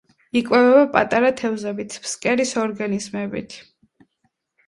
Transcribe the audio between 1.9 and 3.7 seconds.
ფსკერის ორგანიზმებით.